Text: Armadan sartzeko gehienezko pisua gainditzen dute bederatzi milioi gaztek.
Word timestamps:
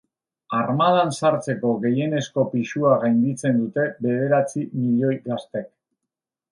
Armadan 0.59 1.11
sartzeko 1.19 1.73
gehienezko 1.83 2.47
pisua 2.55 2.97
gainditzen 3.05 3.61
dute 3.63 3.87
bederatzi 4.07 4.67
milioi 4.79 5.17
gaztek. 5.29 5.75